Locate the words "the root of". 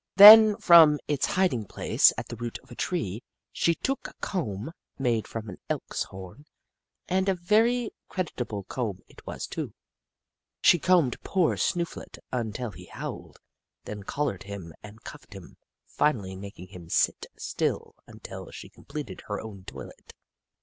2.29-2.71